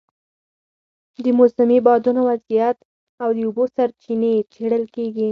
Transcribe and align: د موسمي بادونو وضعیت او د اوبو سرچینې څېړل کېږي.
د 1.23 1.25
موسمي 1.39 1.77
بادونو 1.85 2.21
وضعیت 2.29 2.77
او 3.23 3.29
د 3.35 3.39
اوبو 3.47 3.63
سرچینې 3.75 4.33
څېړل 4.53 4.83
کېږي. 4.95 5.29